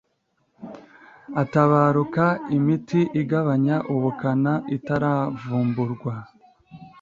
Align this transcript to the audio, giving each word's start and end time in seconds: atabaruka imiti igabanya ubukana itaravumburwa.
atabaruka 1.41 2.25
imiti 2.57 2.99
igabanya 3.21 3.75
ubukana 3.95 4.53
itaravumburwa. 4.75 6.13